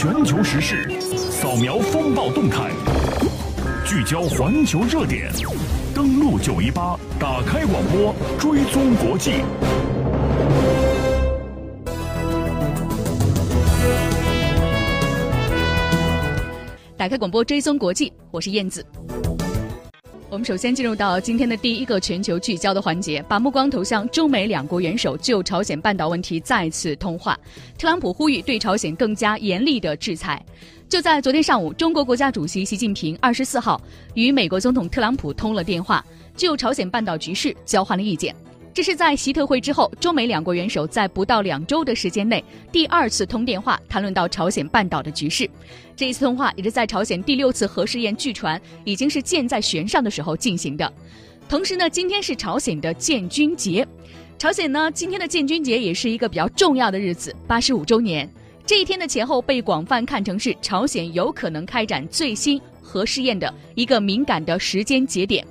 [0.00, 2.70] 全球时事，扫描风暴动态，
[3.84, 5.28] 聚焦环球热点，
[5.92, 9.42] 登录九一八，打开广播，追踪国际。
[16.96, 18.86] 打开广播，追踪国际，我是燕子。
[20.30, 27.38] 我们首先进入到今天的第一个全球聚焦的环节，把目光投向中美两国元首就朝鲜半岛问题再次通话。
[27.78, 30.44] 特朗普呼吁对朝鲜更加严厉的制裁。
[30.86, 33.80] 就在昨天上午，中国国家主席习近平二十四号
[34.12, 36.04] 与美国总统特朗普通了电话，
[36.36, 38.36] 就朝鲜半岛局势交换了意见。
[38.78, 45.50] 这是在习特会之后，中美两国元首在不到两周的时间内第二次通电话，谈论到朝鲜半岛的局势。
[45.96, 50.92] 这一次通话也是在朝鲜第六次核试验据传已经是箭在弦上的时候进行的。
[51.48, 53.84] 同时呢，今天是朝鲜的建军节，
[54.38, 58.30] 朝鲜呢今天的建军节也是一个比较重要的日子，八十五周年。
[58.64, 65.44] 这一天的前后被广泛看成是朝鲜有可能开展最新核试验的一个敏感的时间节点。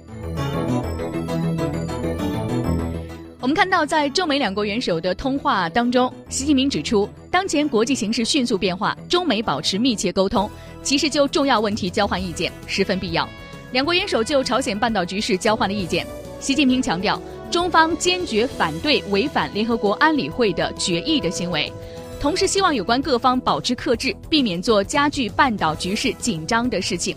[3.48, 10.52] 我们看到，在中美两国元首的通话当中，习近平指出，当前国际形势迅速变化，中美保持密切沟通，
[10.84, 13.26] 及时就重要问题交换意见十分必要。
[13.72, 16.06] 两国元首就朝鲜半岛局势交换了意见。
[16.42, 17.17] 习近平强调，
[17.50, 21.72] 中方坚决反对违反联合国安理会的决议的行为，
[22.20, 27.16] 同时希望有关各方保持克制，避免做加剧半岛局势紧张的事情。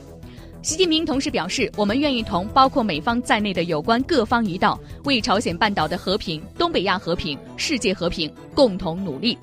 [0.63, 9.39] 习近平同时表示，我们愿意同包括美方在内的有关各方一道，为朝鲜半岛的和平、东北亚和平、世界和平共同努力。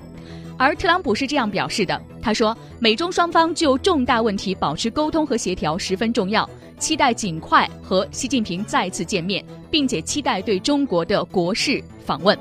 [0.59, 12.37] 而特朗普是这样表示的：“他说，美中双方就重大问题保持沟通和协调十分重要，期待尽快和习近平再次见面，并且期待对中国的国事访问。”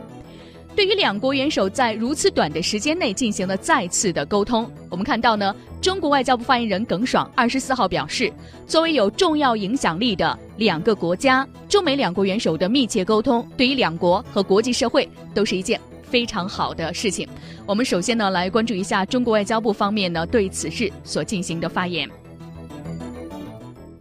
[0.77, 8.31] 对于两国元首在如此短的时间内进行了再次的沟通，我们看到呢，中国外交部发言人耿爽二十四号表示，
[8.67, 17.27] 作为有重要影响力的两个国家，中美两国元首的密切沟通，对于两国和国际社会都是一件非常好的事情。
[17.65, 22.07] 我们首先呢，来关注一下中国外交部方面呢对此事所进行的发言。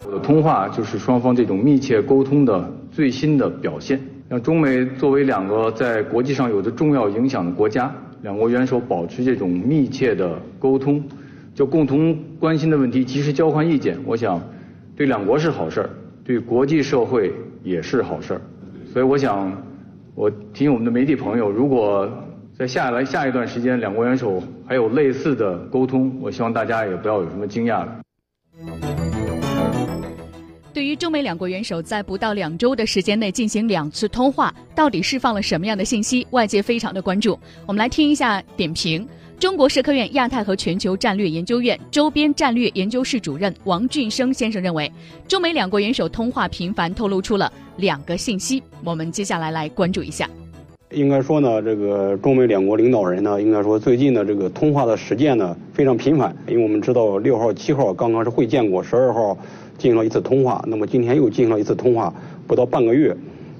[0.05, 3.97] 我的通话就是双方这种密切沟通的最新的表现。
[4.27, 7.93] 让中美作为两个在国际上有着重要影响的国家，
[8.23, 11.03] 两国元首保持这种密切的沟通，
[11.53, 13.97] 就共同关心的问题及时交换意见。
[14.03, 14.41] 我想，
[14.95, 15.89] 对两国是好事儿，
[16.23, 17.31] 对国际社会
[17.63, 18.41] 也是好事儿。
[18.91, 19.51] 所以，我想，
[20.15, 22.09] 我提醒我们的媒体朋友，如果
[22.57, 27.85] 在下来下一段时间，两国元首还有类似的沟通，我希望大家也不要有什么惊讶。
[30.75, 36.27] 对于中美两国元首在不到两周的时间内进行两次通话，到底释放了什么样的信息？
[36.31, 37.39] 外界非常的关注。
[37.65, 39.07] 我们来听一下点评。
[39.39, 44.91] 中国社科院亚太和全球战略研究院周边战略研究室主任王俊生先生认为，
[45.29, 48.61] 中美两国元首通话频繁，透露出了两个信息。
[48.83, 50.29] 我们接下来来关注一下。
[50.91, 59.37] 应该说呢，这个中美两国领导人呢，应该说最近的这个通话的时间呢非常频繁，因为我们知道六号、七号刚刚是会见过，十二号。
[59.77, 62.13] 进行了一次通话，那么今天又进行了一次通话，
[62.47, 63.15] 不到半个月。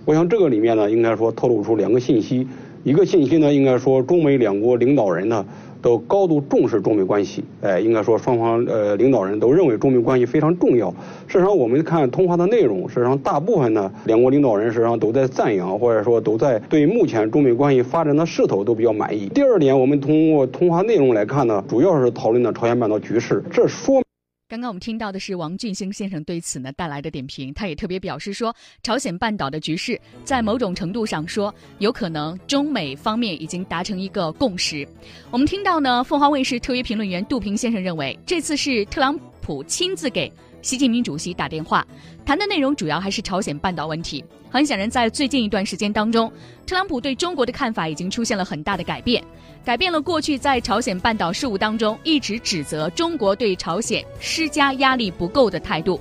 [0.06, 2.48] 我想这个里面呢，应该说透露出两个信息。
[2.84, 5.44] 一个信息呢，应该说中美两国领导人呢
[5.82, 7.44] 都高度重视中美关系。
[7.62, 10.92] 哎，应该说双方呃领导人都认为中美关系非常重要。
[11.28, 19.28] 事实上，我们看通话的内容，事实上大部分呢两国领导人实际上都在赞扬，或者说都在对目前中美关系发展的势头都比较满意。
[19.34, 23.44] 第二点，我们通过通话内容来看呢，主要是讨论的朝鲜半岛局势。
[23.52, 24.05] 这说。
[24.48, 34.88] 刚刚我们听到的是王俊兴先生对此呢带来的点评，他也特别表示说，朝鲜半岛的局势在某种程度上说，有可能中美方面已经达成一个共识。
[35.32, 40.32] 我们听到呢，凤凰卫视特约评论员杜平先生认为，这次是特朗普亲自给。
[40.62, 41.86] 习近平主席打电话，
[42.24, 44.24] 谈的内容主要还是朝鲜半岛问题。
[44.56, 46.32] 很显然，在最近一段时间当中，
[46.66, 49.22] 特朗普对中国的看法已经出现了很大的改变，
[49.66, 56.00] 改变了过去在朝鲜半岛事务当中一直指责中国对朝鲜施加压力不够的态度。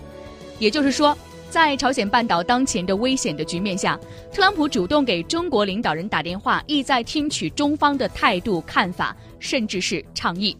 [0.60, 1.18] 也就是说，
[1.50, 3.98] 在朝鲜半岛当前的危险的局面下，
[4.32, 10.56] 特朗普主动给中国领导人打电话，意在听取中方的态度、看法，甚至是倡议。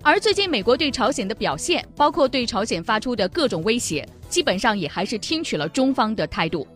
[0.00, 6.66] 而最近美国对朝鲜的表现，包括对朝鲜发出的各种威胁，基本上也还是听取了中方的态度。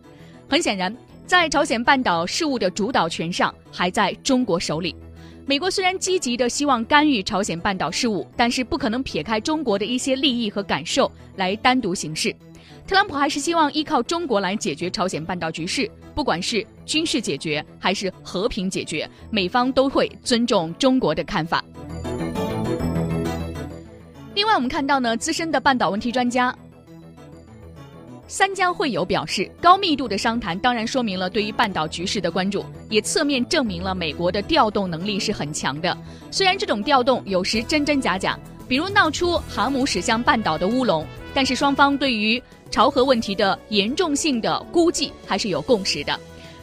[0.49, 0.91] 很显然，
[1.27, 4.95] 在朝鲜半岛事务的主导权上还在中国手里。
[5.45, 12.35] 美国虽然积极的希望干预朝鲜半岛事务，但是不可能撇开中国的一些利益和感受来单独行事。
[12.87, 21.63] 特朗普还是希望依靠中国来解决朝鲜半岛局势，不管是军事解决还是和平解决，美方都会尊重中国的看法。
[24.33, 26.55] 另外，我们看到呢，资深的半岛问题专家
[28.29, 35.97] 三江会友表示，高密度的商谈当然说明了对于半岛局势的关注，也侧面证明了美国的调动能力是很强的。
[36.29, 38.37] 虽然这种调动有时真真假假，
[38.67, 41.03] 比如闹出航母驶向半岛的乌龙，
[41.33, 42.39] 但是双方对于
[42.69, 46.17] 朝核问题的严重性的估计还是有共识的。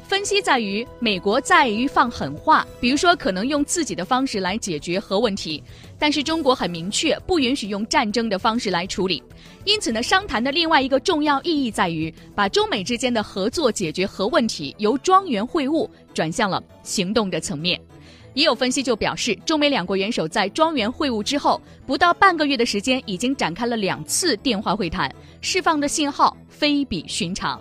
[0.07, 5.61] 分析在于，美国在于放狠话，比如说可能用自己的方式来解决核问题，
[5.99, 9.21] 但是中国很明确不允许用战争的方式来处理。
[9.65, 17.81] 因此呢，商谈的另外一个重要意义在于，把中美之间的合作解决核问题由庄园会晤转向了行动的层面。
[18.33, 27.61] 也有分析就表示，中美两国元首在庄园会晤之后不到半个月的时间，已经展开了两次电话会谈，释放的信号非比寻常。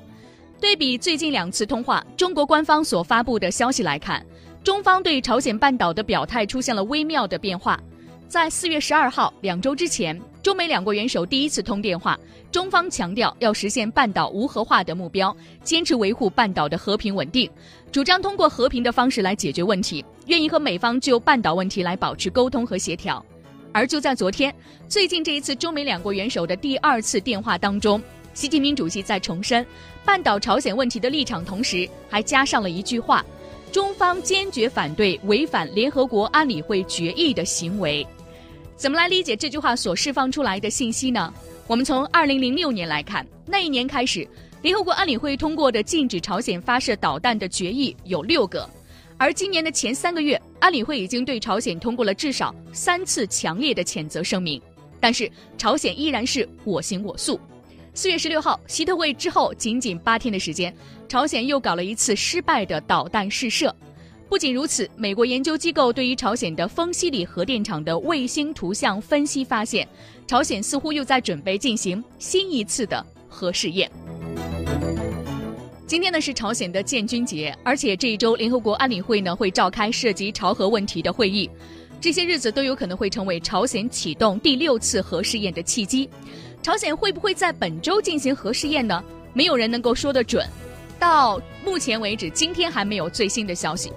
[0.65, 4.25] 对比最近两次通话，中国官方所发布的消息来看，
[4.63, 7.79] 中方对朝鲜半岛的表态出现了微妙的变化。
[8.27, 12.19] 在四月十二号，两周之前，中美两国元首第一次通电话，
[12.51, 17.47] 中方强调要实现半岛无核化的目标，坚持维护半岛的和平稳定，
[17.91, 23.23] 主张通过和平的方式来解决问题，愿意和美方就半岛问题来保持沟通和协调。
[23.71, 24.51] 而就在昨天，
[24.89, 28.01] 最近这一次中美两国元首的第二次电话当中。
[28.33, 29.65] 习近平主席在重申
[30.05, 33.25] 半岛朝鲜问题的立场，同时还加上了一句话
[33.73, 38.05] ：“中方坚决反对违反联合国安理会决议的行为。”
[38.77, 41.33] 怎么来理解这句话所释放出来的信息呢？
[41.65, 44.27] 我们从二零零六年来看，那一年开始，
[44.61, 48.69] 联合国安理会通过的禁止朝鲜发射导弹的决议有六个，
[49.17, 54.61] 而今年的前三个月，安理会已经对朝鲜通过了至少三次强烈的谴责声明，
[54.99, 57.39] 但是朝鲜依然是我行我素。
[57.97, 60.75] 四月十六号，习特会之后仅仅八天的时间，
[61.07, 63.73] 朝鲜又搞了一次失败的导弹试射。
[64.27, 69.87] 不仅如此，美国研究机构对于朝鲜的丰西里核电厂的卫星图像分析发现，
[70.27, 73.89] 朝鲜似乎又在准备进行新一次的核试验。
[75.87, 81.49] 今天呢是朝鲜的建军节，而且这一周联合国安理会呢会召开涉及朝核问题的会议，
[82.01, 86.09] 这些日子都有可能会成为朝鲜启动第六次核试验的契机。
[86.65, 89.03] 朝鲜会不会在本周进行核试验呢？
[89.33, 90.43] 没有人能够说得准。
[90.97, 93.93] 到目前为止，今天还没有最新的消息。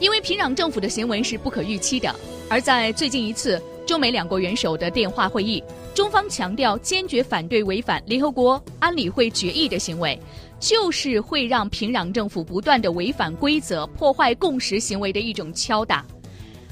[0.00, 2.12] 因为平壤政府的行为是不可预期的。
[2.48, 5.62] 而在最近一次中美两国元首的电话会议，
[5.94, 10.18] 中方强调坚决反对违反联合国安理会决议的行为，
[10.58, 16.04] 就是会让平壤政府不断的违反规则、破坏共识行为的一种敲打。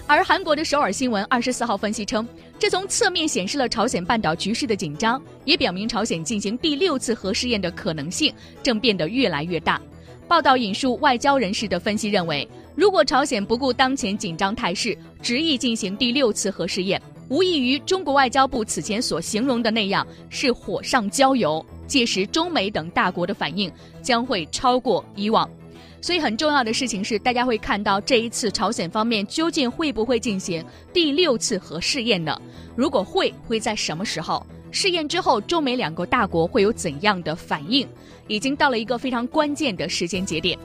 [0.05, 2.27] 而韩国的首尔新闻二十四号分析称，
[2.59, 9.81] 这从侧面显示了朝鲜半岛局势的紧张，也表明朝鲜进行第六次核试验的可能性正变得越来越大。
[10.27, 21.65] 报道引述外交人士的分析认为，如果朝鲜不顾当前紧张态势，执意进行第六次核试验，无异于中国外交部此前所形容的那样，是火上浇油。
[21.87, 23.73] 届时，中美等大国的反应
[24.03, 25.49] 将会超过以往。
[26.01, 32.41] 所以很重要的事情是，大家会看到这一次朝鲜方面究竟会不会进行第六次核试验呢？
[32.77, 34.45] 如果会，会在什么时候？
[34.71, 37.89] 试验之后，中美两个大国会有怎样的反应？
[38.29, 40.59] 已经到了一个非常关键的时间节点。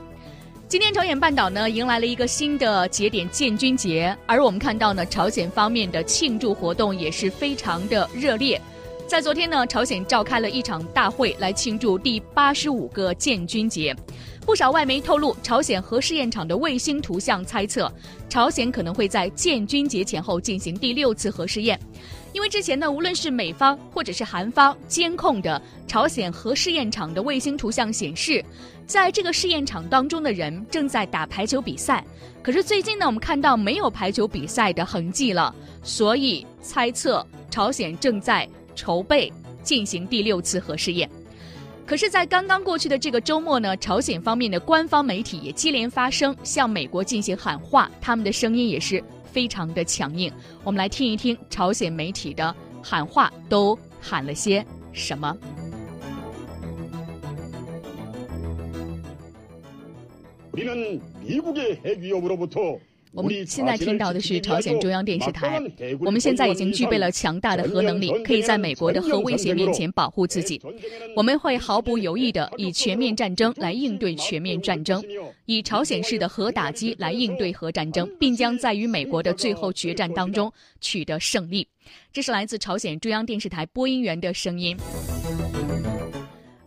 [0.68, 8.62] 今天朝鲜半岛呢迎来了一个新的节点——建军节，而我们看到呢，朝鲜方面的庆祝活动也是非常的热烈。
[9.08, 13.96] 在昨天呢，朝鲜召开了一场大会来庆祝第八十五个建军节。
[14.46, 17.92] 不少外媒透露，朝鲜核试验场的卫星图像猜测，
[18.30, 21.80] 朝鲜可能会在建军节前后进行第六次核试验。
[22.34, 28.44] 因为之前呢，无论是美方或者是韩方监控的朝鲜核试验场的卫星图像显示，
[28.86, 32.04] 在这个试验场当中的人正在打排球比赛。
[32.42, 39.32] 可是最近呢，我们看到没有排球比赛的痕迹了，所以猜测朝鲜正在筹备
[39.64, 41.10] 进行第六次核试验。
[41.86, 50.32] 可是，在刚刚过去的这个周末呢，朝鲜方面的官方媒体也接连发声，向美国进行喊话，他们的声音也是非常的强硬。
[50.64, 55.38] 我们来听一听朝鲜媒体的喊话都喊了些什么。
[63.14, 65.62] 我们现在听到的是朝鲜中央电视台。
[66.00, 70.60] 我们现在已经具备了强大的核能力，可以在美国的核威胁面前保护自己。
[71.16, 75.04] 我们会毫不犹豫地以全面战争来应对全面战争，
[75.46, 80.52] 以朝鲜式的核打击来应对核战争，并将在与美国的最后决战当中
[80.82, 81.68] 取得胜利。
[82.12, 84.76] 这是来自朝鲜中央电视台播音员的声音。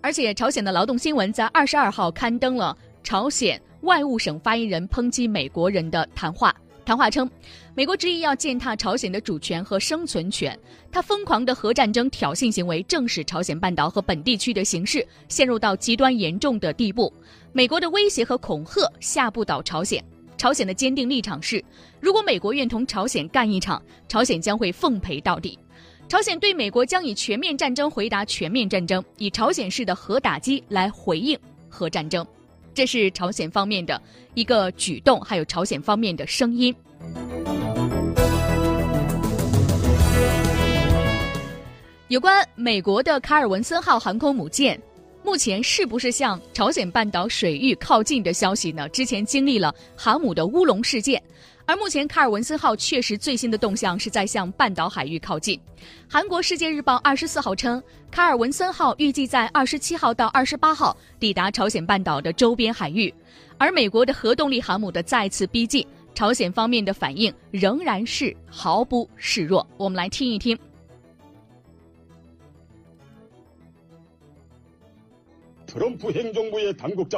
[0.00, 3.61] 而且，朝鲜的劳动新闻在二十二号刊登了朝鲜。
[3.87, 6.52] 外务省发言人抨击美国人的谈话，
[6.85, 7.31] 谈话称，
[7.73, 10.59] 美国执意要践踏朝鲜的主权和生存权，
[10.90, 17.12] 他疯狂的核战争挑衅行为正使朝鲜半岛和本地区的形势陷入到极端严重的地步。
[17.52, 20.05] 美国的威胁和恐吓吓不倒朝鲜。
[20.37, 21.64] 朝鲜的坚定立场是，
[22.00, 25.57] 如果美国愿同朝鲜干一场，朝鲜将会奉陪到底。
[26.09, 31.38] 朝鲜对美国将以全面战争回答全面战争，以朝鲜式的核打击来回应
[31.69, 32.26] 核战争。
[32.76, 33.99] 这是朝鲜方面的
[34.35, 36.76] 一个举动，还有朝鲜方面的声音。
[42.09, 44.78] 有关美国的卡尔文森号航空母舰，
[45.25, 48.87] 目前是不是向朝鲜半岛水域靠近的消息呢？
[48.90, 51.21] 之前经历了航母的乌龙事件。
[51.69, 55.61] 而目前，卡尔文森号确实最新的动向是在向半岛海域靠近。
[56.09, 63.13] 韩国《世界日报》二十四号称，卡尔文森号预计在二十七号到二十八号抵达朝鲜半岛的周边海域。
[63.59, 69.67] 而美国的核动力航母的再次逼近，朝鲜方面的反应仍然是毫不示弱。
[69.77, 70.57] 我们来听一听。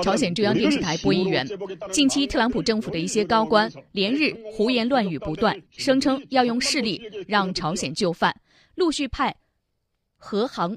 [0.03, 1.47] 朝鲜中央电视台播音员，
[1.93, 8.35] 近期特朗普政府的一些高官连日胡言乱语不断，声称要用势力让朝鲜就范，
[8.75, 9.35] 陆续派
[10.17, 10.77] 和航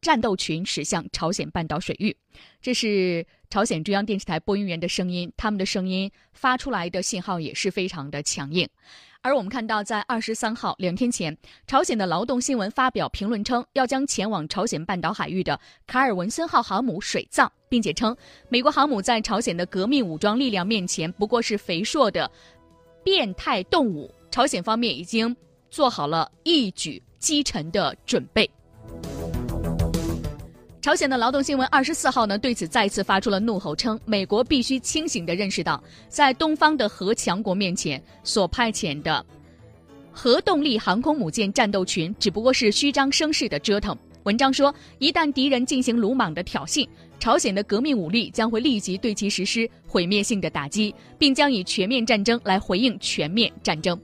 [0.00, 2.16] 战斗群驶向朝鲜半岛水域。
[2.60, 8.68] 这是朝鲜中央电视台播音员的声音，他们的声音发出来的信号也是非常的强硬。
[9.24, 11.36] 而我们看到，在二十三号两天前，
[11.68, 18.16] 朝鲜的劳动新闻发表评论称，要将前往朝鲜半岛海域的卡尔文森号航母水葬，并且称，
[18.48, 22.28] 美国航母在朝鲜的革命武装力量面前不过是肥硕的
[23.04, 24.12] 变态动物。
[24.28, 25.36] 朝鲜方面已经
[25.70, 28.50] 做好了一举击沉的准备。
[30.82, 39.24] 朝鲜的劳动新闻二十四号呢，对此再次发出了怒吼，称美国必须清醒地认识到，在东方的核强国面前所派遣的
[40.10, 43.96] 核动力航空母舰战斗群只不过是虚张声势的折腾。
[44.24, 46.84] 文章说，一旦敌人进行鲁莽的挑衅，
[47.20, 53.96] 朝鲜的革命武力将会立即对其实施毁灭性的打击，并将以全面战争来回应全面战争。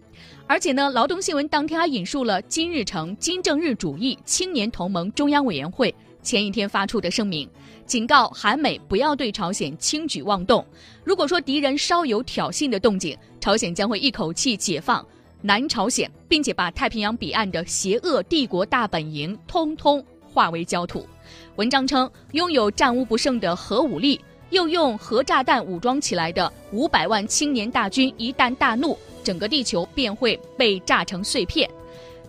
[0.47, 5.93] 而且呢，劳动新闻当天还引述了金日成金正日主义青年同盟中央委员会。
[6.29, 7.49] 前一天发出的声明，
[7.87, 10.63] 警告韩美不要对朝鲜轻举妄动。
[11.03, 15.03] 如果说敌人稍有挑衅的动静，朝鲜将会一口气解放
[15.41, 21.09] 南朝鲜，并且把太平洋彼岸的邪恶帝国大本营通通化为焦土。
[21.57, 24.21] 文章称，拥有战无不胜的核武力，
[24.51, 31.67] 又用核炸弹武装起来的五百万青年大军，一旦大怒，整个地球便会被炸成碎片。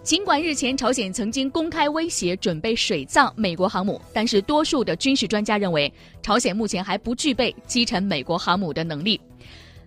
[0.01, 5.91] 尽管日前朝鲜曾经公开威胁准备水葬美国航母，但是多数的军事专家认为，
[6.24, 9.20] 朝鲜目前还不具备击沉美国航母的能力。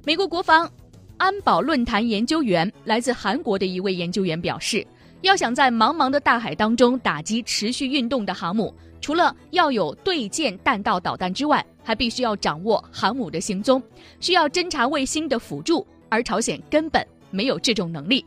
[0.04, 0.70] 美国国防
[1.16, 4.86] 安保论坛研究员来自韩国的一位研究员表示，
[5.22, 13.82] 要想在茫茫的大海当中打击持续运动的航母，除了要有对舰弹道导弹之外，还必须要掌握航母的行踪，
[14.20, 18.24] 需要侦察卫星的辅助，而朝鲜根本没有这种能力。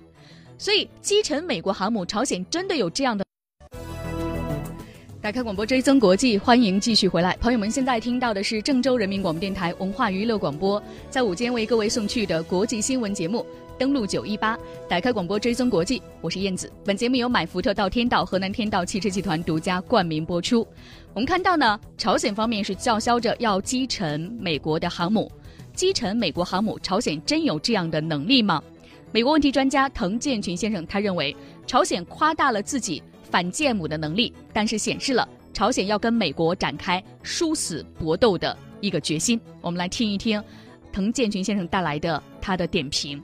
[0.58, 3.26] 所以击沉美国航母，朝鲜真的有这样的？
[5.22, 13.46] 打开广播追踪国际，欢迎继续回来，朋友们，现在听到的是郑州人民广播电台文化娱乐广播，在午间为各位送去的国际新闻节目。
[13.78, 14.58] 登录九一八，
[14.88, 16.72] 打开广播追踪国际，我是燕子。
[16.86, 20.66] 本节目由买福特到天道河南天道汽车集团独家冠名播出。
[21.14, 25.30] 我们看到呢，朝鲜方面是叫嚣着要击沉美国的航母，
[25.74, 28.64] 击沉美国航母，朝鲜真有这样的能力吗？
[29.16, 31.34] 美国问题专家滕建群先生他认为，
[31.66, 39.40] 朝鲜夸大了自己反舰母的能力，但是显示了朝鲜要跟美国展开殊死搏斗的一个决心。
[39.62, 40.44] 我们来听一听
[40.92, 43.24] 滕建群先生带来的他的点评。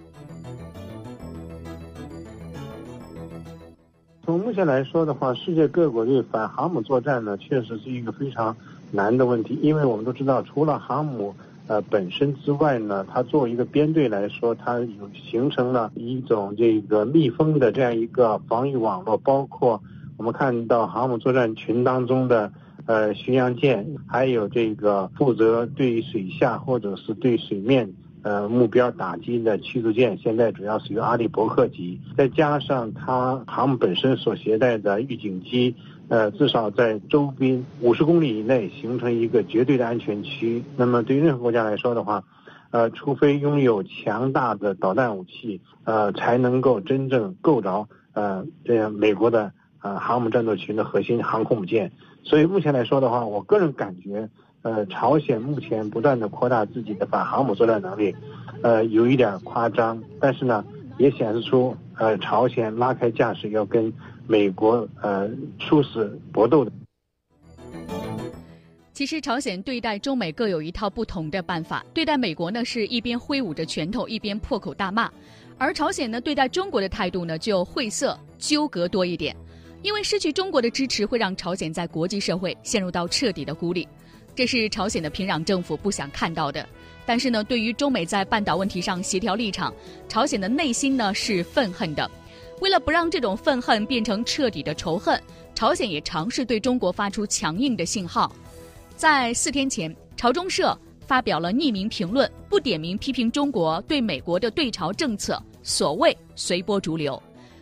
[4.24, 8.56] 从目前来说的话，世界各国对反航母作战呢，确实是一个非常
[8.92, 11.36] 难的问题，因为我们都知道，除了航母。
[11.72, 19.82] 呃，本身之外呢，它作为一个编队来说，它有形成了一种这个密封的这样一个防御网络，包括
[20.18, 22.52] 我们看到航母作战群当中的
[22.88, 35.78] 呃巡洋舰，还有这个负责对水下或者是对水面呃目标打击的驱逐舰，现在主要是由阿利伯克级，再加上它航母本身所携带的预警机。
[36.12, 40.62] 呃，至少在周边五十公里以内形成一个绝对的安全区。
[40.76, 42.26] 那么，对于任何国家来说的话，
[42.72, 51.94] 呃，除非拥有强大的导弹武器，呃，才能够真正够着呃这样美国的呃航母战斗群的核心航空母舰。
[52.26, 54.30] 所以目前来说的话，我个人感觉，
[54.64, 58.14] 呃，朝鲜目前不断的扩大自己的反航母作战能力，
[58.62, 60.66] 呃，有一点夸张，但是呢，
[60.98, 63.94] 也显示出呃，朝鲜拉开架势要跟
[64.32, 66.72] 美国呃殊死搏斗的。
[68.94, 71.86] 其实，朝鲜对待中美各有一套不同的办法。
[71.94, 75.10] 对待美国呢，是一边挥舞着拳头，一边破口大骂；
[75.58, 79.36] 而朝鲜呢，对待中国的态度呢，就晦涩纠葛多一点。
[79.82, 83.86] 因为失去中国的支持，会让朝鲜在国际社会陷入到彻底的孤立，
[84.34, 86.66] 这是朝鲜的平壤政府不想看到的。
[87.06, 89.74] 但是呢，对于中美在半岛问题上协调立场，
[90.08, 92.10] 朝鲜的内心呢是愤恨的。
[92.62, 95.20] 为了不让这种愤恨变成彻底的仇恨，
[95.56, 98.32] 朝鲜也尝试对中国发出强硬的信号。
[98.96, 100.78] 在四天前，朝中社
[101.08, 107.22] 发表了匿名评论，不点名批评中国对美国的对朝政策，所谓随波逐流。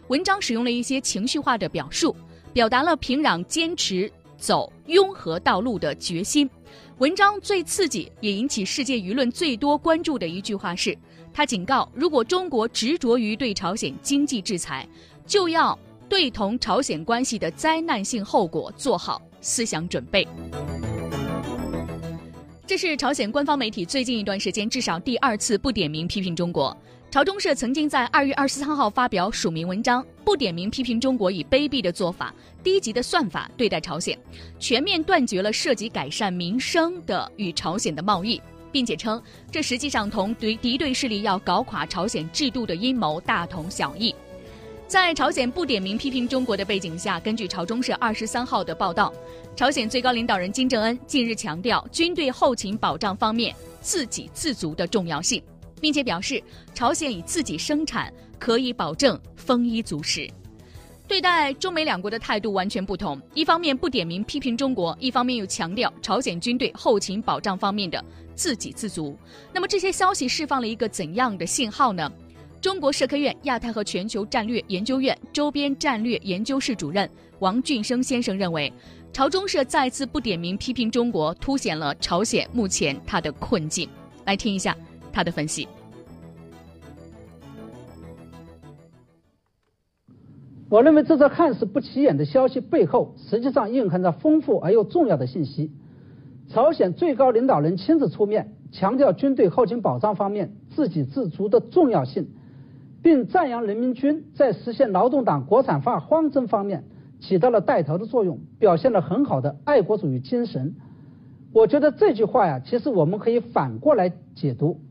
[0.10, 2.14] 文章使用了一些情绪化的表述，
[2.52, 6.50] 表达了平壤坚持走拥核道路的决心。
[6.98, 10.98] 文章最刺激也引起世界舆论最多关注的一句话是：
[11.40, 14.86] 他警告，如果中国执着于对朝鲜经济制裁，
[15.26, 15.80] 就要
[16.10, 20.28] 对同朝鲜关系的灾难性后果做好思想准备。
[22.68, 26.76] 这是朝鲜官方媒体最近一段时间至少第二次不点名批评中国。
[27.10, 34.20] 朝中社曾经在二月二十三号发表署名文章，不点名批评中国以卑鄙的做法、低级的算法对待朝鲜，
[34.60, 38.42] 全面断绝了涉及改善民生的与朝鲜的贸易，
[38.72, 39.22] 并且称
[39.52, 44.14] 这实际上同敌敌对势力要搞垮朝鲜制度的阴谋大同小异。
[44.88, 49.14] 在朝鲜不点名批评中国的背景下，根据朝中社二十三号的报道，
[49.56, 55.44] 朝鲜最高领导人金正恩近日强调军队后勤保障方面自给自足的重要性，
[55.80, 56.42] 并且表示
[56.74, 60.28] 朝鲜以自己生产可以保证丰衣足食。
[61.10, 68.02] 对待中美两国的态度完全不同，一方面不点名批评中国，一方面又强调朝鲜军队后勤保障方面的
[68.36, 69.18] 自给自足。
[69.52, 72.10] 那么这些消息释放了一个怎样的信号呢？
[72.62, 78.72] 中国社科院亚太和全球战略研究院周边战略研究室主任王俊生先生认为，
[79.12, 83.90] 朝中社再次不点名批评中国，凸显了朝鲜目前它的困境。
[84.26, 84.78] 来听一下
[85.12, 85.68] 他的分析。
[90.70, 95.72] 我认为这则看似不起眼的消息背后，实际上蕴含着丰富而又重要的信息。
[96.48, 102.28] 朝鲜最高领导人亲自出面，强调军队后勤保障方面自给自足的重要性。
[103.02, 106.84] 并赞扬人民军在实现劳动党国产化方针方面
[107.22, 110.76] 起到了带头的作用，表现了很好的爱国主义精神。
[111.54, 114.82] 我觉得这句话呀，其实我们可以反过来解读，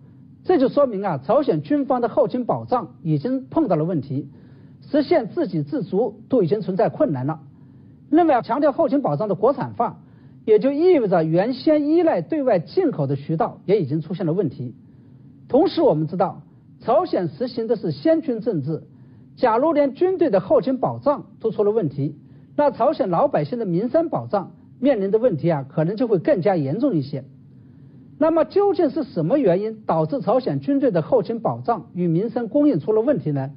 [0.43, 4.31] 这就说明啊，朝鲜军方的后勤保障已经碰到了问题，
[4.90, 7.40] 实现自给自足都已经存在困难了。
[8.11, 10.01] 另外，强调后勤保障的国产化，
[10.44, 14.74] 也就意味着原先依赖对外进口的渠道也已经出现了问题。
[15.48, 16.42] 同时，我们知道。
[16.81, 18.85] 朝鲜实行的是先军政治，
[19.35, 22.14] 假如连军队的后勤保障都出了问题，
[22.55, 27.24] 那朝鲜老百姓的民生保障面临的问题啊，可能就会更加严重一些。
[28.16, 33.51] 那么究竟是什么原因导致朝鲜军队的后勤保障与民生供应出了问题呢？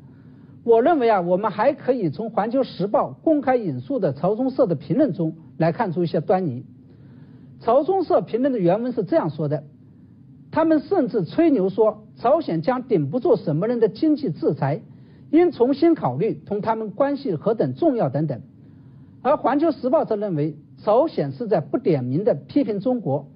[0.63, 6.65] 我认为啊，我们还可以从《环球时报》公开引述的朝中社的评论中来看出一些端倪。
[7.62, 9.63] 朝中社评论的原文是这样说的。
[10.52, 14.82] 他们甚至吹牛说，朝鲜将顶不住什么人的经济制裁，
[15.32, 18.41] 应重新考虑同他们关系何等重要等等。
[19.24, 23.28] 而《环球时报》则认为，朝鲜是在不点名的批评中国，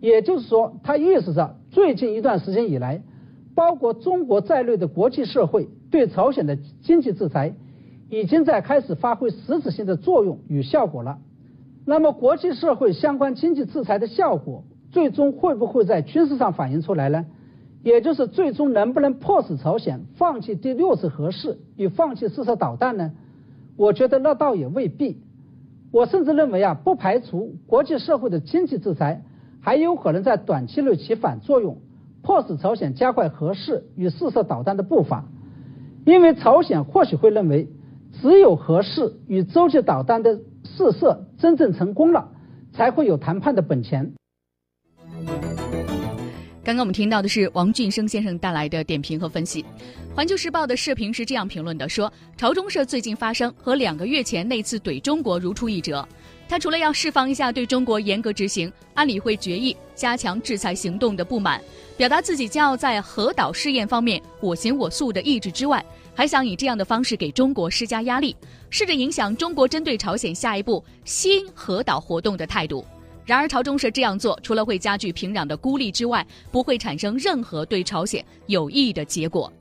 [0.00, 3.02] 也就是说，它意识着最近一段时间以来，
[3.54, 7.54] 包括中国在内的国际社会对朝鲜的经济制裁，
[8.10, 11.18] 已经在开始发挥实质性的作用与效果了。
[11.84, 14.64] 那么，国际社会相关经济制裁的效果？
[14.90, 17.26] 最终会不会在军事上反映出来呢？
[17.82, 23.12] 也就是最终能不能迫使朝鲜放弃第六次核试与放弃试射导弹呢？
[23.76, 25.22] 我觉得那倒也未必。
[25.92, 29.22] 我甚至认为啊，不排除国际社会的经济制裁
[29.60, 31.78] 还有可能在短期内起反作用，
[32.22, 35.26] 迫使朝鲜加快核试与试射导弹的步伐。
[36.08, 37.68] 因为朝鲜或许会认为，
[38.22, 42.30] 只有核试与洲际导弹的试射真正成功了，
[42.72, 44.10] 才会有谈判的本钱。
[46.64, 49.62] 刚刚我们听到的是王俊生先生带来的点评和分析，
[50.14, 56.06] 《环球时报》的社评是这样评论的：说朝中社最近发声和两个月前那次怼中国如出一辙。
[56.48, 61.60] 他除了要释放一下对中国严格执行安理会决议、加强制裁行动的不满，
[61.98, 65.84] 表达自己将要在核岛试验方面我行我素的意志之外，
[66.18, 68.34] 还想以这样的方式给中国施加压力，
[68.70, 72.84] 试着影响中国针对朝鲜下一步新核岛活动的态度。
[73.24, 79.52] 然而，朝中社这样做，除了会加剧平壤的孤立之外，不会产生任何对朝鲜有益的结果。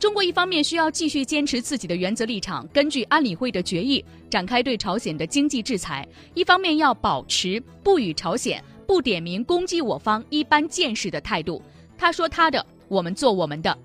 [0.00, 11.62] 中国一方面需要继续坚持自己的原则立场，根据安理会的决议展开对朝鲜的经济制裁；一方面要保持不与朝鲜、不点名攻击我方一般见识的态度。
[11.96, 13.78] 他说他的，我们做我们的。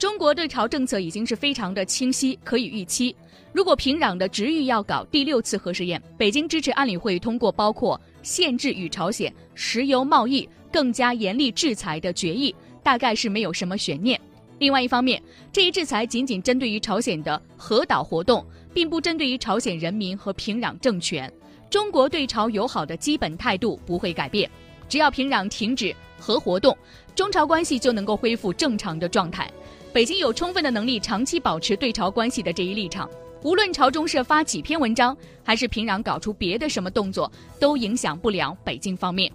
[0.00, 3.14] 中国对朝政策已经是非常的清晰，可以预期。
[3.52, 14.18] 如果平壤的执意要搞第六次核试验，北京支持安理会通过包括限制与朝鲜石油贸易、更加严厉制裁的决议，大概是没有什么悬念。
[14.58, 21.30] 另外一方面，这一制裁仅仅针对于朝鲜的核岛活动，并不针对于朝鲜人民和平壤政权。
[21.68, 24.50] 中国对朝友好的基本态度不会改变，
[24.88, 26.74] 只要平壤停止核活动，
[27.14, 29.50] 中朝关系就能够恢复正常的状态。
[29.92, 33.10] 北京有充分的能力长期保持对朝关系的这一立场。
[33.42, 39.32] 无论朝中社发几篇文章，还是平壤搞出别的什么动作，都影响不了北京方面。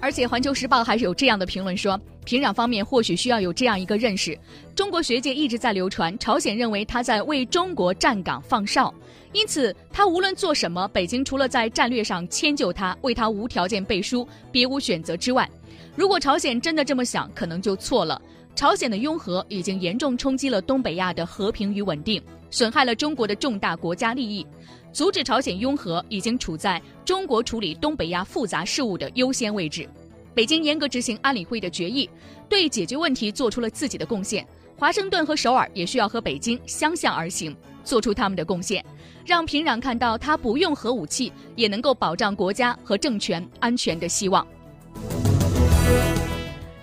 [0.00, 2.00] 而且，《环球时报》还是有这样的评论说。
[2.24, 4.38] 平壤方面或许需要有这样一个认识：
[4.74, 8.92] 中国学界一直在流传，朝鲜认为他在为中国站岗放哨，
[9.32, 15.48] 因此他无论做什么，北京除了在战略上迁就他，为他无条件背书，别无选择之外。
[15.96, 18.20] 如果朝鲜真的这么想，可能就错了。
[18.54, 24.46] 朝鲜的拥核已经严重冲击了东北亚的和平与稳定，损害了中国的重大国家利益。
[24.92, 29.88] 阻止朝鲜拥核已经处在中国处理东北亚复杂事务的优先位置。
[30.34, 32.08] 北京严格执行安理会的决议，
[32.48, 34.46] 对解决问题做出了自己的贡献。
[34.76, 38.84] 华盛顿和首尔也需要和北京相向而行，做出他们的贡献，
[39.24, 44.46] 让平壤看到他不用核武器也能够保障国家和政权安全的希望。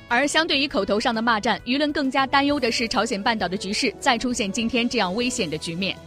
[0.10, 5.98] 而相对于口头上的骂战，舆论更加担忧的是朝鲜半岛的局势再出现今天这样危险的局面。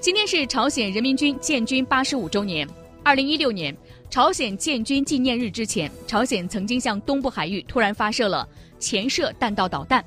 [0.00, 2.68] 今天是朝鲜人民军建军八十五周年，
[3.02, 3.76] 二零一六年。
[4.10, 10.02] 朝鲜建军纪念日之前，朝鲜曾经向东部海域突然发射了潜射弹道导弹。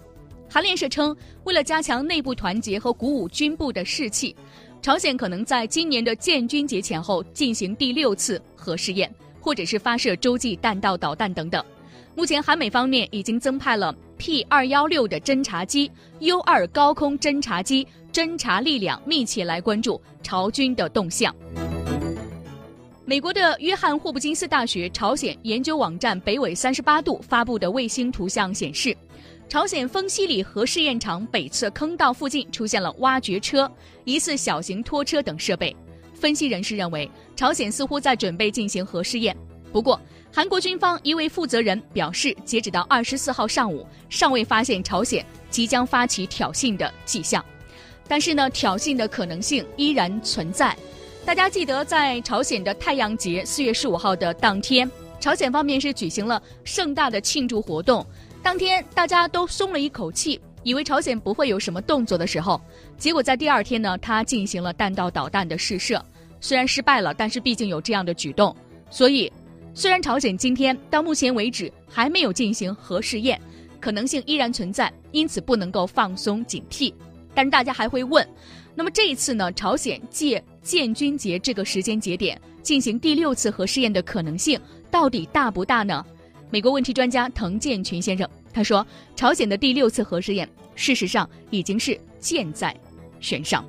[0.49, 4.35] 韩联社称，为了加强内部团结和鼓舞军部的士气，
[4.81, 11.63] 朝鲜可能在今年的建军节前后进行第六次核试验，或者是发射洲际弹道导弹等等。
[12.21, 21.35] 目前，韩美方面已经增派了 P 二幺六的侦察机、U 二高空侦察机，侦察力量密切来关注朝军的动向。
[23.05, 28.95] 美国的约翰霍普金斯大学朝鲜研究网站北纬三十八度发布的卫星图像显示，
[29.49, 33.69] 朝鲜丰西里核试验场北侧坑道附近出现了挖掘车、
[34.03, 35.75] 疑似小型拖车等设备。
[36.13, 39.35] 分析人士认为，朝鲜似乎在准备进行核试验。
[39.73, 39.99] 不过，
[40.33, 47.43] 韩国军方一位负责人表示，截止到二十四号上午，尚未发现朝鲜即将发起挑衅的迹象。
[48.07, 50.75] 但是呢，挑衅的可能性依然存在。
[51.25, 54.89] 大家记得，在朝鲜的太阳节四月十五号的当天，
[55.19, 58.05] 朝鲜方面是举行了盛大的庆祝活动。
[58.41, 62.59] 当天大家都松了一口气，以为朝鲜不会有什么动作的时候，
[62.97, 66.03] 结果在第二天呢，他进行了弹道导弹的试射，
[66.39, 68.55] 虽然失败了，但是毕竟有这样的举动。
[68.89, 69.31] 所以，
[69.73, 73.39] 虽然朝鲜今天到目前为止还没有进行核试验，
[73.79, 76.93] 可能性依然存在，因此不能够放松警惕。
[77.33, 78.27] 但是大家还会问。
[78.75, 86.05] 那么这一次呢，朝鲜借建军节这个时间节点进行第六次核试验的可能性到底大不大呢？
[86.49, 92.75] 美国问题专家滕建群先生他说，朝鲜的第六次核试验事实上已经是箭在
[93.21, 93.63] 弦上。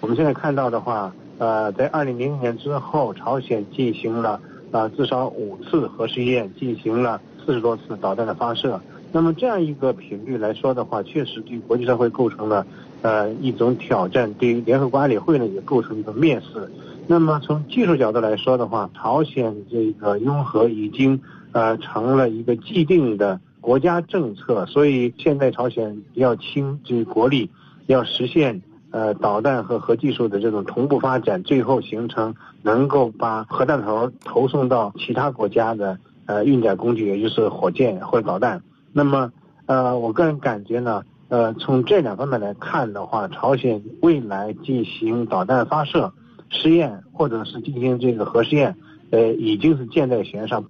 [0.00, 8.80] 我们现在看到的话，呃，在二零零零年之后，朝鲜进行了呃至少五次核试验，进行了四十多次导弹的发射。
[9.12, 12.66] 那么这样一个频率来说的话，确实对国际社会构成了
[13.02, 16.70] 呃一种挑战，对于联合国安理会呢也构成一个蔑视。
[17.06, 21.20] 那么从技术角度来说的话，朝鲜这个拥核已经
[21.52, 27.50] 呃成了一个既定的国家政策，所以现在朝鲜要倾这国力，
[27.86, 28.62] 要实现
[28.94, 38.62] 呃导弹和核技术的这种同步发展，最后形成能够把核弹头投送到其他国家的呃运载工具，也就是火箭或者导弹。
[38.92, 39.32] 那么，
[39.66, 46.12] 呃，我个人感觉呢，呃，从这两方面来看的话，朝鲜未来进行导弹发射
[46.48, 48.76] 试验，或者是进行这个核试验，
[49.10, 50.66] 呃，已经是箭在弦上。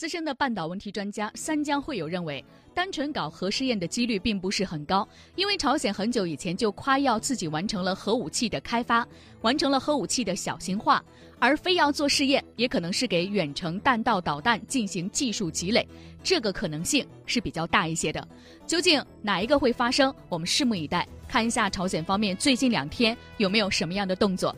[0.00, 9.06] 资深的半岛问题专家三江会友认为，单纯搞核试验的几率并不是很高，因为朝鲜很久以前就夸耀自己完成了核武器的开发，
[9.42, 11.04] 完成了核武器的小型化，
[11.38, 15.86] 而非要做试验，也可能是给远程弹道导弹进行技术积累，
[16.24, 18.26] 这个可能性是比较大一些的。
[18.66, 20.14] 究竟哪一个会发生？
[20.30, 24.56] 我们拭目以待，看一下朝鲜方面最近两天有没有什么样的动作。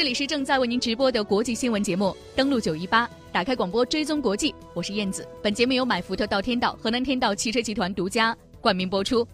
[0.00, 5.28] 这里是正在为您直播的国际新闻节目，登录九一八，打开广播追踪国际，我是燕子。
[5.42, 9.28] 本节目由买福特到天道河南天道汽车集团独家冠名播出。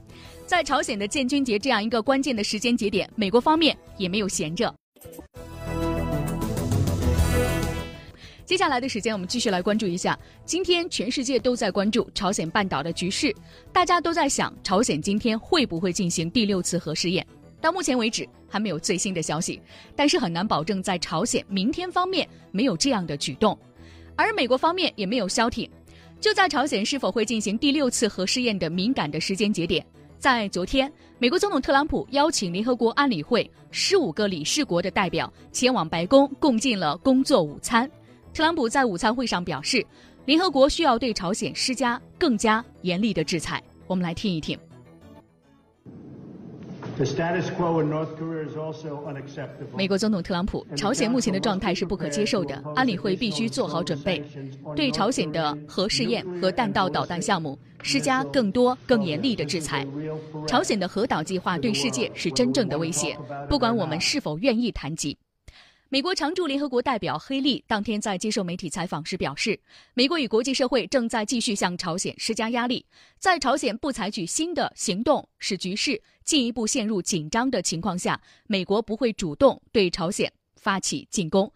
[0.45, 4.75] 在朝鲜的建军节这样一个关键的时间节点，美国方面也没有闲着。
[8.45, 13.33] 接下来的时间，我们继续来关注一下，今天全世界都在关注朝鲜半岛的局势，
[13.73, 17.25] 大家都在想，朝鲜今天会不会进行第六次核试验？
[17.61, 19.61] 到目前为止还没有最新的消息，
[19.95, 23.59] 但是很难保证在朝鲜明天方面没有这样的举动，
[24.15, 25.69] 而美国方面也没有消停。
[26.21, 29.85] 就在朝鲜是否会进行第六次核试验的敏感的时间节点，
[30.19, 37.91] 在昨天，美国总统特朗普邀请联合国安理会十五个理事国的代表前往白宫共进了工作午餐。
[38.33, 39.85] 特朗普在午餐会上表示，
[40.25, 43.63] 联合国需要对朝鲜施加更加严厉的制裁。
[43.87, 44.59] 我们来听一听。
[49.77, 54.25] 美国总统特朗普，朝鲜目前的状态是不可接受的，安理会必须做好准备，
[54.75, 59.87] 对朝鲜的核试验和弹道导弹项目施加更多、更严厉的制裁。
[60.49, 63.15] 朝鲜的核导计划对世界是真正的威胁，
[63.47, 65.19] 不管我们是否愿意谈及。
[65.89, 69.59] 美国常驻联合国代表黑利当天在接受媒体采访时表示，
[69.95, 72.85] 美国与国际社会正在继续向朝鲜施加压力，
[73.21, 81.51] 在朝鲜不采取新的行动，使局势进一步陷入紧张的情况下，美国不会主动对朝鲜发起进攻。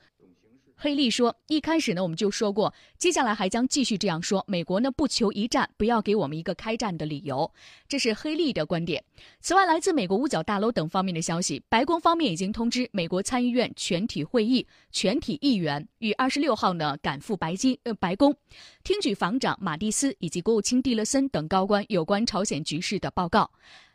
[0.83, 4.43] 黑利说：“一开始呢，我们就说过，接下来还将继续这样说。
[4.49, 7.53] 美国呢，不求一战，不要给我们一个开战的理由。”
[7.87, 9.05] 这是黑利的观点。
[9.43, 18.35] 此外，来自美国五角大楼等方面的消息，白宫方面已经通知美国参议院全体会议全体议员，于二十六号呢赶赴白金呃白宫，
[18.83, 23.51] 听取防长马蒂斯以及国务卿蒂勒森等高官有关朝鲜局势的报告。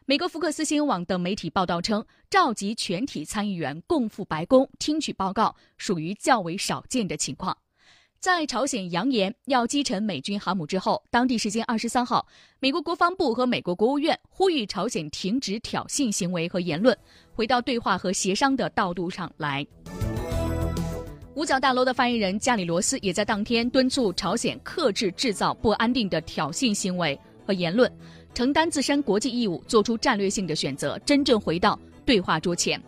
[0.08, 7.58] 美国福克斯新闻网等媒体报道称，召集全体参议员共赴白宫听取报告属于较为少见的情况。
[8.20, 12.28] 在朝鲜扬言要击沉美军航母之后，当地时间二十三号，
[12.60, 16.96] 美国国防部和美国国务院呼吁朝鲜停止挑衅行为和言论，
[17.34, 19.66] 回到对话和协商的道路上来。
[21.34, 27.92] 五角大楼的发言人加里罗斯也在当天敦促朝鲜克制制造不安定的挑衅行为和言论。
[28.36, 32.80] 承担自身国际义务，做出战略性的选择，真正回到对话桌前。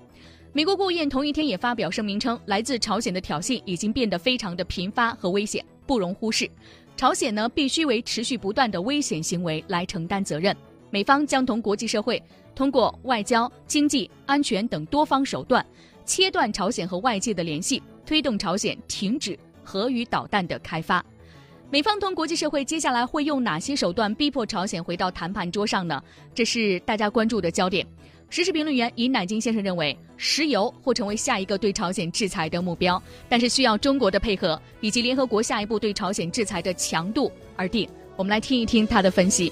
[0.52, 6.52] 美国国务院同一天也发表声明称，来自朝鲜的挑衅已经变得非常的频发和危险，不容忽视。
[6.98, 10.54] 朝鲜呢，必须为持续不断的危险行为来承担责任。
[10.90, 12.22] 美方将同国际社会
[12.54, 15.66] 通过外交、经济、安全等多方手段，
[16.04, 21.06] 切断朝鲜和外界的联系，推动朝鲜停止核与导弹的开发。
[21.70, 26.02] 美方同国际社会接下来会用哪些手段逼迫朝鲜回到谈判桌上呢？
[26.34, 27.86] 这是大家关注的焦点。
[28.30, 37.86] 时事评论员尹乃金先生认为，石油或成为下一个对朝鲜制裁的目标，但是需要中国的配合以及联合国下一步对朝鲜制裁的强度而定。
[38.16, 39.52] 我们来听一听他的分析。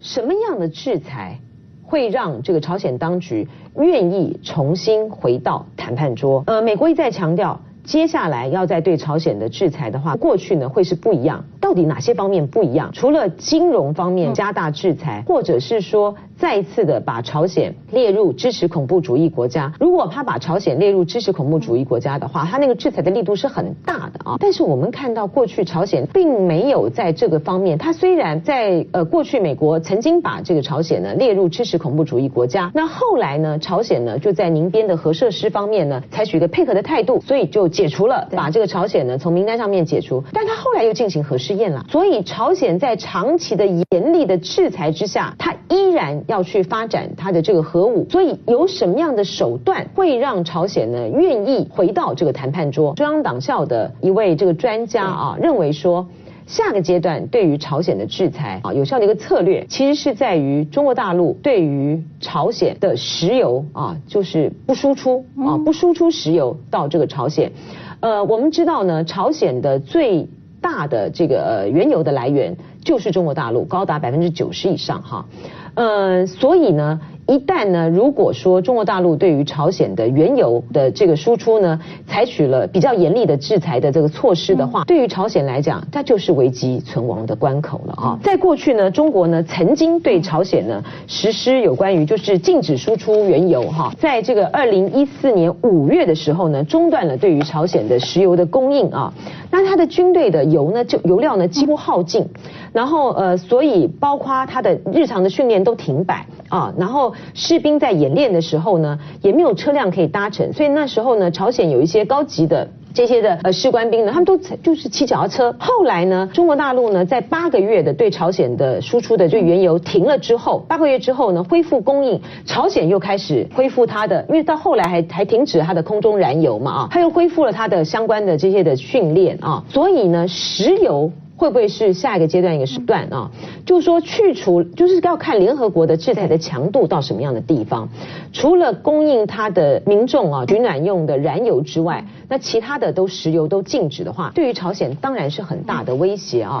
[0.00, 1.38] 什么样的制裁
[1.84, 6.42] 会让这个朝鲜当局愿意重新回到谈判桌？
[6.48, 7.60] 呃，美国一再强调。
[7.88, 11.42] 接下来要在对朝鲜的制裁的话，过去呢会是不一样。
[11.58, 12.90] 到底哪些方面不一样？
[12.92, 19.72] 除了金融方面加大制裁，或者是说再一次的把朝鲜列入支持恐怖主义国家。
[19.80, 24.36] 如果他把朝鲜列入支持恐怖主义国家的话，他那个制裁的力度是很大的啊。
[24.38, 40.22] 但是我们看到过去朝鲜并没有在这个方面，他虽然在呃过去美国曾经把这个朝鲜呢列入支持恐怖主义国家，那后来呢朝鲜呢就在宁边的核设施方面呢采取一个配合的态度，所以就解除了把这个朝鲜呢从名单上面解除。
[40.32, 41.48] 但他后来又进行核试。
[41.48, 48.06] 验了，所以朝鲜在长期的严厉的制裁之下，它依然要去发展它的这个核武。
[48.08, 52.94] 所以有什么样的手段会让朝鲜呢愿意回到这个谈判桌？
[52.94, 56.06] 中央党校的一位这个专家啊认为说，
[56.46, 67.52] 下个阶段对于朝鲜的制裁啊有效的一个策略，其实是在于中国大陆对于朝鲜的石油啊就是不输出啊不输出石油到这个朝鲜。
[68.00, 70.26] 呃，我们知道呢，朝鲜的最
[70.60, 75.26] 大的这个呃原油的来源就是中国大陆，高达百分之九十以上哈，
[75.74, 77.00] 呃，所以呢。
[77.28, 88.18] 一旦呢，如果说中国大陆对于朝鲜的原油的这个输出呢，采取了比较严厉的制裁的这个措施的话，对于朝鲜来讲，它就是危机存亡的关口了啊。
[88.22, 99.12] 在过去呢，中国呢曾经对朝鲜呢实施有关于就是禁止输出原油哈，在这个二零一四年五月的时候呢，中断了对于朝鲜的石油的供应啊，
[99.50, 102.26] 那它的军队的油呢就油料呢几乎耗尽，
[102.72, 106.24] 然后呃，所以包括它的日常的训练都停摆。
[106.48, 112.68] 啊，然后士兵在演练的时候呢，也没有车辆可以搭乘，所以那时候呢，朝鲜有一些高级的。
[112.94, 115.54] 这些的呃士官兵呢，他们都就是骑脚踏车。
[115.58, 131.12] 后来呢，中国大陆呢，在八个月的对朝鲜的输出的就原油停了之后，八个月之后呢，恢复供应，朝鲜又开始恢复它的，因为到后来还还停止它的空中燃油嘛啊，它又恢复了它的相关的这些的训练啊，所以呢，石油。
[131.38, 133.30] 会不会是下一个阶段一个时段啊？
[133.64, 137.88] 就是说去除，就是要看联合国的制裁的强度到什么样的地方。
[138.32, 146.60] 除了供应它的民众啊取暖用的燃油之外，那其他的都石油都禁止的话，对于朝鲜当然是很大的威胁啊。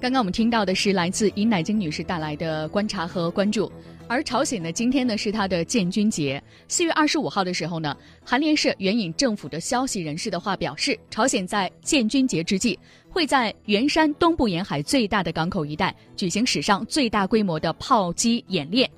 [0.00, 3.70] 刚刚我们听到的是来自尹乃菁女士带来的观察和关注。
[4.10, 6.42] 而朝鲜呢，今天呢是它的建军节。
[6.66, 12.76] 四月二十五号的时候呢，韩联社援引政府的消息人士的话表示，朝鲜在建军节之际，
[13.08, 18.90] 会在元山东部沿海最大的港口一带举行史上最大规模的炮击演练。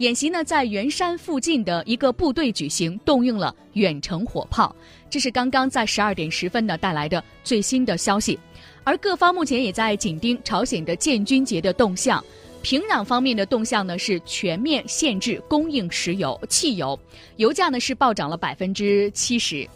[0.00, 4.76] 演习呢，在元山附近的一个部队举行，动用了远程火炮。
[5.08, 8.38] 这是刚刚在十二点十分呢带来的最新的消息。
[8.84, 12.22] 而各方目前也在紧盯朝鲜的建军节的动向。
[12.60, 16.98] 平壤方面的动向呢是全面限制供应石油、汽油，
[17.36, 19.66] 油价呢是暴涨了百分之七十。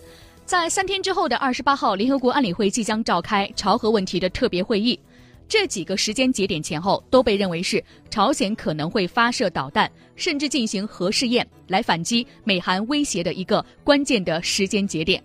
[0.45, 4.99] 在三天之后的二十八号，联合国安理会即将召开朝核问题的特别会议，
[5.49, 15.23] 这几个时间节点前后都被认为是朝鲜可能会发射导弹，甚至进行核试验来反击美韩威胁的一个关键的时间节点。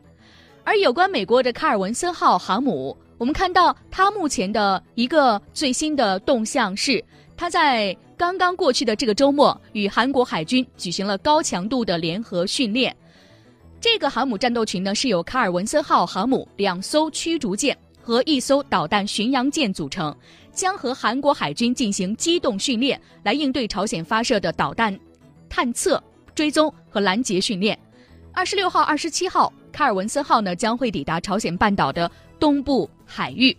[0.63, 7.03] 而有关美国的卡尔文森号航母，我们看到它目前的一个最新的动向是。
[7.37, 12.93] 他在刚刚过去的这个周末，与韩国海军举行了高强度的联合训练。
[13.79, 20.13] 这个航母战斗群呢，是由卡尔文森号航母两艘驱逐舰和一艘导弹巡洋舰组成，
[20.51, 24.99] 将和韩国海军进行机动训练，来应对朝鲜发射的导弹
[25.47, 27.77] 探测、追踪和拦截训练。
[28.33, 33.55] 二十六号、二十七号，卡尔文森号呢将会抵达朝鲜半岛的东部海域。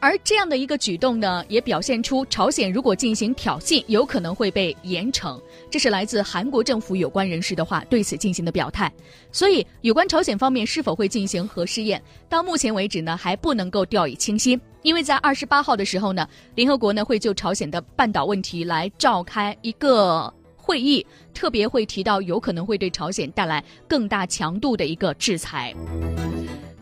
[0.00, 5.38] 而这样的一个举动呢，也表现出朝鲜如果进行挑衅，有可能会被严惩。
[5.70, 8.90] 这是来自韩国政府有关人士的话，对此进行的表态。
[9.30, 14.58] 所以，有关朝鲜方面是否会进行核试验，到目前为止呢，还不能够掉以轻心。
[14.82, 25.74] 因为在二十八号的时候呢，联合国呢会就朝鲜的半岛问题来召开一个会议，特别会提到有可能会对朝鲜带来更大强度的一个制裁。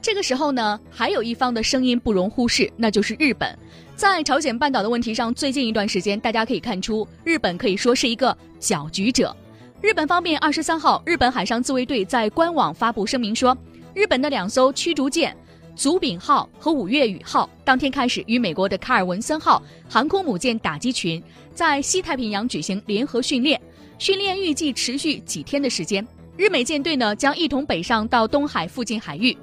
[0.00, 3.58] 这个时候呢，还有一方的声音不容忽视，那就是日本。
[3.96, 9.36] 在朝鲜半岛的问题上，最近一段时间，大家可以看出，日本可以说是一个搅局者。
[9.80, 13.56] 日本方面二十三号，日本海上自卫队在官网发布声明说，
[13.92, 15.36] 日本的两艘驱逐舰
[15.74, 23.60] “祖丙号”和“五月雨号”当天开始与美国的“卡尔文森号”航空母舰打击群在西太平洋举行联合训练，
[23.98, 26.06] 训练预计持续几天的时间。
[26.36, 29.36] 日美舰队呢将一同北上到东海附近海域。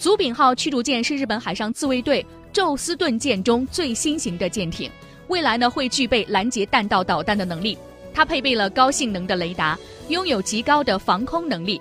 [0.00, 4.90] 祖柄号驱逐舰是日本海上自卫队宙斯盾舰中最新型的舰艇，
[5.28, 7.76] 未来呢会具备拦截弹道导弹的能力。
[8.14, 11.78] 它配备了高性能的雷达，拥有极高的防空能力。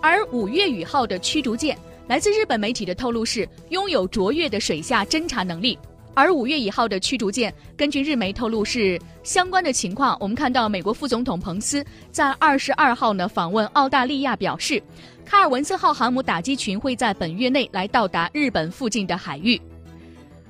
[0.00, 1.78] 而五月雨号的驱逐舰，
[2.08, 5.78] 来自日本媒体的透露是拥有卓越的水下侦察能力。
[6.14, 14.82] 而五月一号的驱逐舰，根据日媒透露是相关的情况，我们看到美国副总统彭斯在二十二号呢访问澳大利亚，表示。
[15.22, 19.60] 卡尔文森号航母打击群会在本月内来到达日本附近的海域，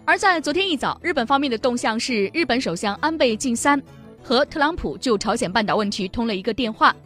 [0.07, 3.83] 而在昨天一早，日本方面的动向是，日本首相安倍晋三
[4.23, 6.96] 和特朗普就朝鲜半岛问题通了一个电话。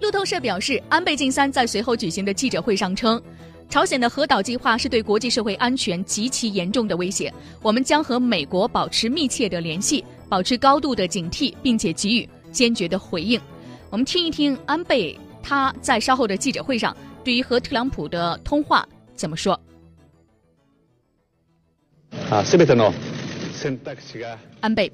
[0.00, 3.22] 路透社表示，安倍晋三在随后举行的记者会上称，
[3.68, 13.38] 朝鲜的核岛计划是对国际社会安全极其严重的威胁，我们将和美国保持密切的联系，保持高度的警惕，并且给予坚决的回应。
[13.90, 15.18] 我们听一听安倍。
[15.40, 19.58] 他在稍后的记者会上对于和特朗普的通话怎么说？
[24.60, 24.92] 安倍，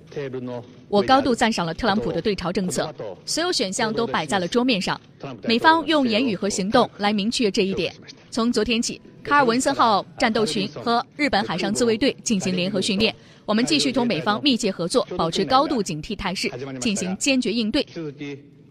[0.88, 2.94] 我高度赞赏了特朗普的对朝政策，
[3.26, 5.00] 所有选项都摆在了桌面上，
[5.42, 7.92] 美方用言语和行动来明确这一点。
[8.33, 13.13] 从昨天起，卡尔文森号战斗群和日本海上自卫队进行联合训练，
[13.45, 17.85] 我们继续同美方密切合作，保持高度警惕态势，进行坚决应对。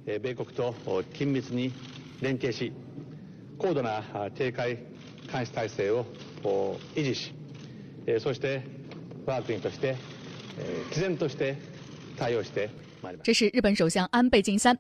[0.07, 0.75] 米国と
[1.12, 1.71] 緊密に
[2.23, 2.73] 連携し、
[3.59, 4.03] 高度な
[4.35, 4.79] 警戒
[5.31, 6.07] 監視体制を
[6.97, 7.33] 維持し、
[8.19, 8.62] そして
[9.27, 9.97] 我が国として
[10.91, 11.57] 毅然として
[12.16, 12.71] 対応して
[13.23, 14.77] 这是日本首相安倍晋三。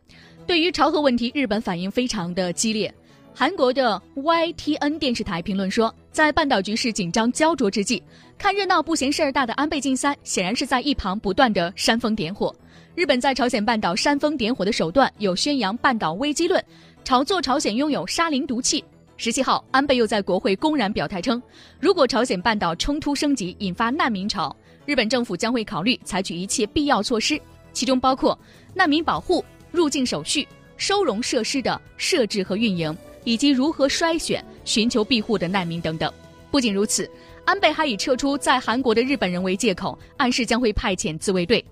[0.46, 2.92] 对于朝核问题，日本反应非常的激烈。
[3.35, 8.01] 韩国的 YTN 电视台评论说，在半岛局势紧张焦灼之际，
[8.37, 12.55] 看热闹不嫌事儿大的安倍晋三显然是在一旁不断的煽风点火。
[12.93, 16.63] 日本在朝鲜半岛煽风点火的手段有宣扬半岛危机论，
[17.03, 18.83] 炒作朝鲜拥有沙林毒气。
[19.17, 21.41] 十七号，安倍又在国会公然表态称，
[21.79, 24.55] 如果朝鲜半岛冲突升级，引发难民潮，
[24.85, 27.41] 日本政府将会考虑采取一切必要措施，
[27.73, 28.37] 其中包括
[28.75, 32.95] 难民保护、入境手续、收容设施的设置和运营。
[33.23, 36.11] 以及如何筛选寻求庇护的难民等等。
[36.51, 37.09] 不仅如此，
[37.45, 41.63] 安倍还以撤出在韩国的日本人为借口，暗示将会派遣自卫队。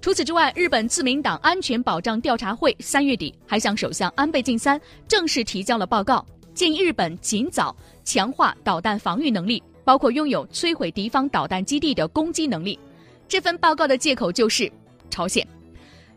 [0.00, 4.78] 除此之外，日本自民党安全保障调查会三月底还向首相安倍晋三
[5.08, 12.78] 正式提交了报告，建议日本尽早强化导弹防御能力，包括拥有摧毁敌方导弹基地的攻击能力。
[13.26, 14.70] 这份报告的借口就是
[15.10, 15.44] 朝鲜。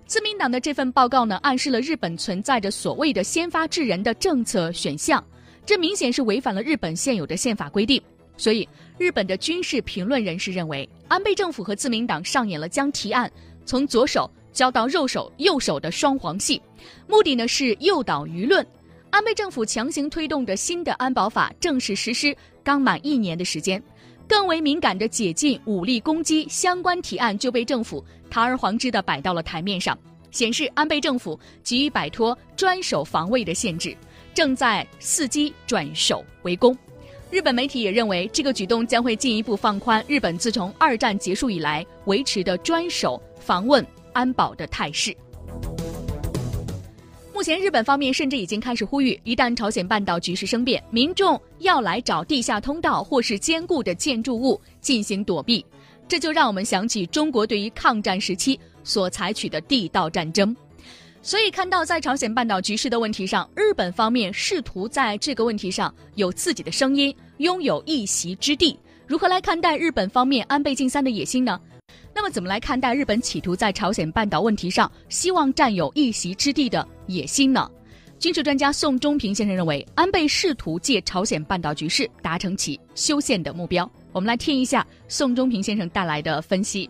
[0.09, 5.23] 自民党的这份报告呢，暗示了日本存在着所谓的“先发制人”的政策选项，
[5.67, 8.01] 这明显是违反了日本现有的宪法规定。
[8.35, 13.31] 所以，日本的军事评论人士认为，安倍政府和自民党上演了将提案
[13.67, 16.59] 从左手交到右手右手的双簧戏，
[17.07, 18.65] 目的呢是诱导舆论。
[19.11, 23.79] 安倍政府强行推动的新的安保法正式实施刚满一年的时间，
[24.27, 28.03] 更为敏感的解禁武力攻击相关提案就被政府。
[28.29, 29.97] 堂而皇之地摆到了台面上，
[30.31, 33.95] 显示安倍政府急于摆脱专守防卫的限制，
[34.33, 36.77] 正在伺机转守为攻。
[37.31, 45.15] 日本媒体也认为，这个举动将会进一步放宽日本自从二战结束以来维持的专守防问安保的态势。
[47.31, 55.65] 目前，日本方面甚至已经开始呼吁，一旦朝鲜半岛局势生变，民众要来找地下通道或是坚固的建筑物进行躲避。
[56.09, 60.55] 这就让我们想起中国对于抗战时期所采取的地道战争，
[61.21, 68.77] 所以看到在朝鲜半岛局势的问题上，日本方面试图在这个问题上有自己的声音，拥有一席之地。
[69.05, 71.61] 如何来看待日本方面安倍晋三的野心呢？
[72.15, 77.69] 那么怎么来看待日本企图在朝鲜半岛问题上希望占有一席之地的野心呢？
[78.17, 83.89] 军事专家宋忠平先生认为，安倍试图借朝鲜半岛局势达成其修宪的目标。
[84.11, 86.89] 我们来听一下宋忠平先生带来的分析。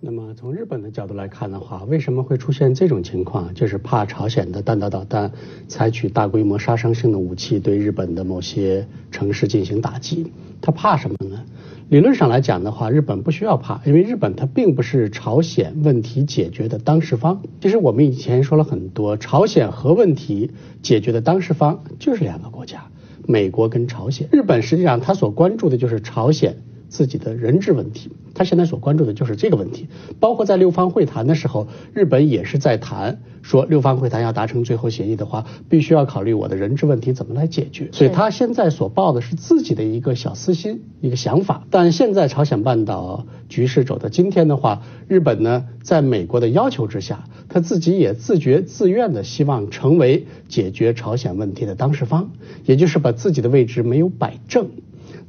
[0.00, 3.54] 那么从日本的角度来看的话，为什么会出现这种情况？
[3.54, 5.30] 就是怕朝鲜的弹道导弹
[5.68, 10.32] 采取大规模杀伤性的武器对日本的某些城市进行打击。
[10.60, 11.44] 他怕什么呢？
[11.90, 17.42] 理论上来讲的话，日本不需要怕，因为日本它并不是朝鲜问题解决的当事方。
[17.60, 20.50] 其实我们以前说了很多，朝鲜核问题
[20.82, 22.86] 解决的当事方就是两个国家。
[23.30, 26.56] 美国跟朝鲜，日本实际上他所关注的就是朝鲜
[26.90, 29.88] 自己的人质问题，他现在所关注的就是这个问题。
[30.18, 37.88] 包括在六方会谈的时候，日本也是在谈说六方会谈要达成最后协议的话，必须要考虑我的人质问题怎么来解决。
[37.92, 41.64] 所以他现在所抱的是自己的一个小私心，一个想法。
[41.70, 47.24] 但现在朝鲜半岛局势走到今天的话，日本呢，在美国的要求之下。
[47.52, 52.30] 他自己也自觉自愿的希望成为解决朝鲜问题的当事方，
[52.64, 54.68] 也就是把自己的位置没有摆正。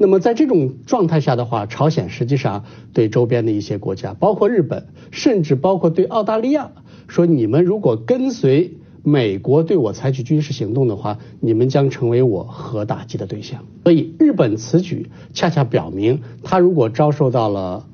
[0.01, 6.71] 那么在这种状态下的话，朝鲜实际上对周边的一些国家，包括日本，甚至包括对澳大利亚，
[7.07, 13.63] 说你们如果跟随美国对我采取军事行动的话，你们将成为我核打击的对象。
[13.83, 17.85] 所以日本此举恰恰表明，他如果遭受到了。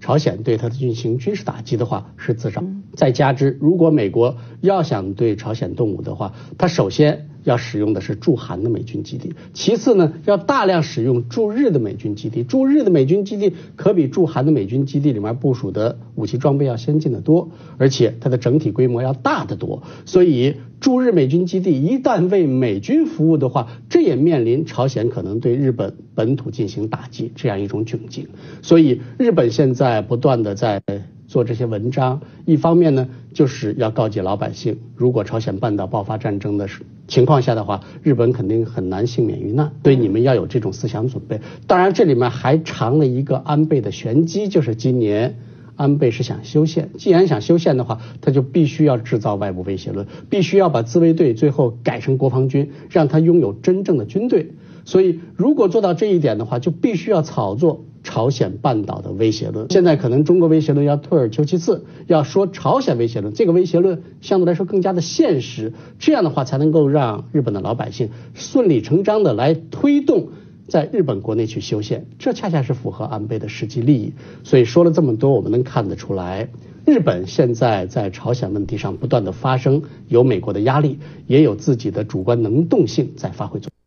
[0.00, 2.62] 朝鲜对他的进行军事打击的话是自找，
[2.94, 20.56] 再加之，如果美国要想对朝鲜动武的话，他首先要使用的是驻韩的美军基地，其次呢，要大量使用驻日的美军基地，驻日的美军基地可比驻韩的美军基地里面部署的武器装备要先进的多，而且它的整体规模要大得多，所以。
[20.80, 28.28] 驻日美军基地一旦为美军服务的话，这也面临朝鲜可能对日本本土进行打击这样一种窘境。
[28.62, 30.80] 所以，日本现在不断的在
[31.28, 36.68] 做这些文章，一方面呢，就是要告诫老百姓，如果朝鲜半岛爆发战争的
[37.06, 41.40] 情况下的话，日本肯定很难幸免于难，所以你们要有这种思想准备。
[41.68, 45.36] 当然，这里面还藏了一个安倍的玄机，就是今年。
[45.76, 54.50] 安倍是想修宪，既然想修宪的话，他就必须要制造外部威胁论，必须要把自卫队最后改成国防军，让他拥有真正的军队。
[54.84, 59.66] 所以，如果做到这一点的话，就必须要炒作朝鲜半岛的威胁论。
[59.70, 70.28] 现在可能中国威胁论要退而求其次，要说朝鲜威胁论，这个威胁论相对来说更加的现实，这样的话才能够让日本的老百姓顺理成章的来推动。
[70.68, 74.12] 在日本国内去修宪，这恰恰是符合安倍的实际利益。
[74.44, 76.50] 所以说了这么多，我们能看得出来，
[76.84, 83.77] 日本现在在朝鲜问题上不断的发生，有美国的压力，也有自己的主观能动性在发挥作用。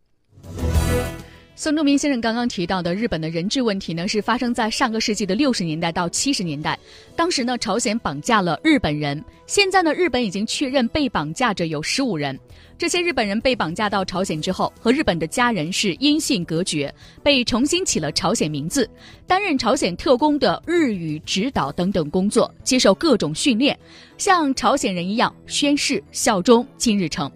[1.61, 6.75] 孙中明先生刚刚提到的日本的人质问题呢，是发生在上个世纪的六十年代到七十年代。
[7.15, 9.23] 当时呢，朝鲜绑架了日本人。
[9.45, 12.35] 现在呢，日本已经确认被绑架者有十五人。
[12.79, 16.91] 这些日本人被绑架到朝鲜之后，和日本的家人是音信隔绝，
[17.21, 18.89] 被重新起了朝鲜名字，
[19.27, 23.77] 担任朝鲜特工的日语指导等等工作，接受各种训练，
[24.17, 27.31] 像朝鲜人一样宣誓效忠金日成。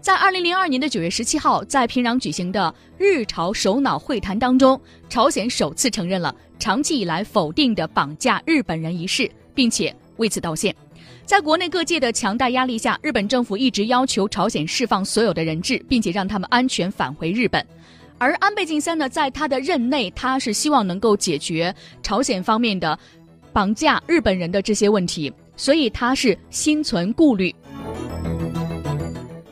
[0.00, 4.80] 在二零零二年的九月十七号，在平壤举行的日朝首脑会谈当中，
[5.10, 10.74] 朝鲜首次承认了长期以来否定的绑架日本人一事，并且为此道歉。
[11.26, 17.64] 在国内各界的强大压力下，日本政府一直要求朝鲜释放所有的人质，并且让他们安全返回日本。
[18.16, 22.98] 而安倍晋三呢，在他的任内，他是希望能够解决朝鲜方面的
[23.52, 27.54] 绑架日本人的这些问题，所以他是心存顾虑。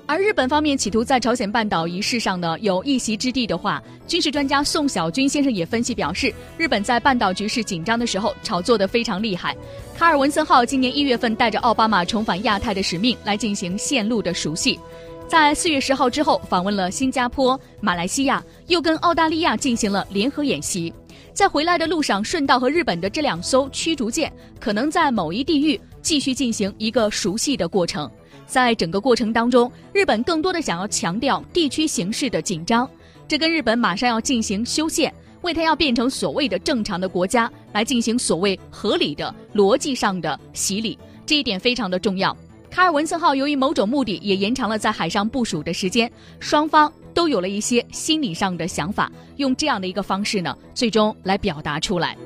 [0.08, 9.54] 而日本方面企图在朝鲜半岛仪式上呢有一席之地的话，军事专家宋小军先生也分析表示，日本在半岛局势紧张的时候炒作的非常厉害。
[9.98, 14.80] 卡尔文森号今年一月份带着奥巴马重返亚太的使命来进行线路的熟悉，
[15.28, 20.90] 在四月十号之后访问了新加坡、马来西亚，又跟澳大利亚进行了联合演习。
[21.34, 28.10] 在回来的路上，顺道和日本的这两艘驱逐舰可能在某一地域继续进行一个熟悉的过程。
[28.48, 32.88] 在整个过程当中，日本更多的想要强调地区形势的紧张，
[33.28, 42.34] 这跟日本马上要进行修宪，为它要变成所谓的正常的国家来进行所谓合理的逻辑上的洗礼，这一点非常的重要。
[42.70, 52.16] 卡尔文森号由于某种目的也延长了在海上部署的时间，双方都有了一些心理上的想法，用这样的一个方式呢，最终来表达出来。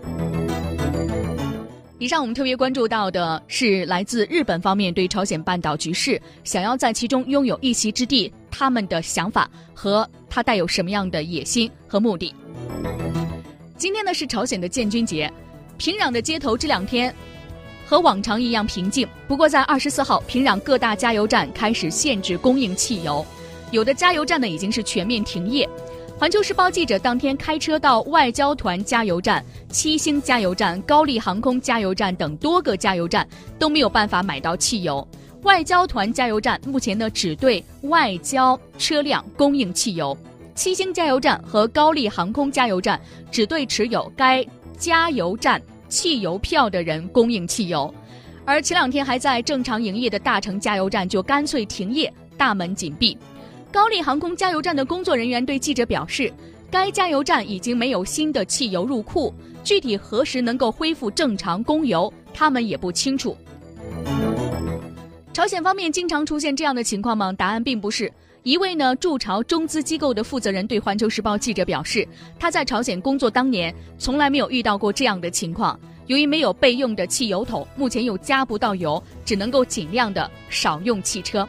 [2.03, 12.34] 以上我们特别关注到的是来自日本方面对朝鲜半岛局势想要在其中拥有一席之地，他们的想法和他带有什么样的野心和目的。
[13.76, 15.32] 今天呢是朝鲜的建军节，
[15.78, 17.14] 平壤的街头这两天
[17.86, 19.07] 和往常一样平静。
[19.28, 23.24] 不过在二十四号，平壤各大加油站开始限制供应汽油，
[23.70, 25.68] 有的加油站呢已经是全面停业。
[26.22, 35.04] 环球时报记者当天开车到外交团加油站、七星加油站、高丽航空加油站等多个加油站都没有办法买到汽油。
[35.42, 40.16] 外交团加油站目前呢只对外交车辆供应汽油，
[40.54, 43.00] 七星加油站和高丽航空加油站
[43.32, 44.46] 只对持有该
[44.78, 47.92] 加油站汽油票的人供应汽油。
[48.44, 53.18] 而前两天还在正常营业的大成加油站就干脆停业，大门紧闭。
[53.72, 56.30] 高丽航空加油站的工作人员对记者表示，
[56.70, 59.32] 该加油站已经没有新的汽油入库，
[59.64, 63.34] 具体何时能够恢复正常供油，他们也不清楚。
[65.32, 67.32] 朝鲜方面经常出现这样的情况吗？
[67.32, 68.12] 答案并不是。
[68.42, 72.06] 一位呢驻朝中资机构的负责人对环球时报记者表示，
[72.38, 75.78] 他在朝鲜工作当年从来没有遇到过这样的情况。
[76.08, 81.48] 由于没有备用的汽油桶，目前又加不到油，只能够尽量的少用汽车。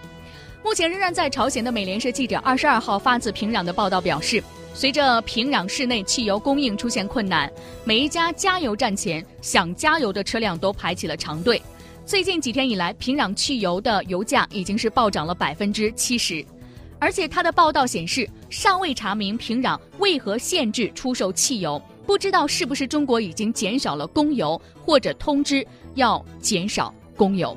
[0.63, 4.41] 目前仍然在朝鲜的美联社记者二十二号发自平壤的报道表示，
[4.73, 7.51] 随着平壤市内汽油供应出现困难，
[7.83, 11.61] 每一家加油站前想加油的车辆都排起了长队。
[12.05, 16.43] 最近几天以来，平壤汽油的油价已经是暴涨了百分之七十，
[16.97, 27.55] 而且他的报道显示，尚未查明平壤为何限制出售汽油，不知道是不是中国已经减少了供油，或者通知要减少供油。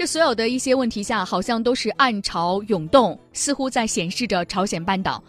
[0.00, 5.22] 这所有的一些问题下，好像都是暗潮涌动，似乎在显示着朝鲜半岛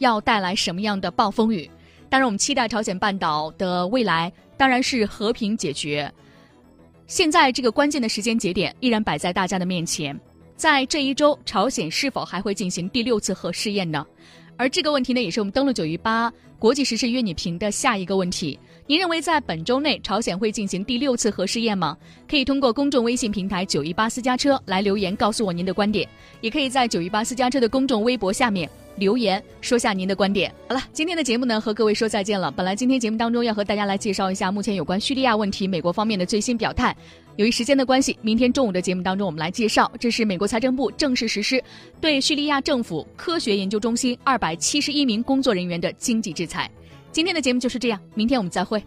[0.00, 1.64] 要带来什么样的暴风雨。
[2.10, 6.12] 当然，我们期待朝鲜半岛的未来当然是和平解决。
[7.06, 10.14] 现在这个关键的时间节点依然摆在大家的面前，
[10.56, 14.04] 在这一周，朝鲜是否还会进行第六次核试验呢？
[14.58, 18.60] 而这个问题呢，也是我们登录九一八国际时事约你评的下一个问题。
[18.88, 21.94] 您认为在本周内朝鲜会进行第六次核试验吗？
[22.26, 26.08] 可以通过公众微信平台九一八私家车来留言告诉我您的观点，
[26.40, 28.66] 也可以在九一八私家车的公众微博下面
[28.96, 30.50] 留言说下您的观点。
[30.66, 32.50] 好了，今天的节目呢和各位说再见了。
[32.50, 36.96] 本来今天节目当中要和大家来介绍一下目前有关叙利亚问题美国方面的最新表态，
[37.36, 41.62] 由于时间的关系，明天中午的节目当中我们来介绍，这是美国财政部正式实施
[42.00, 46.70] 对叙利亚政府科学研究中心二百七十一名工作人员的经济制裁。
[47.18, 48.80] 今天的节目就是这样，明天我们再会。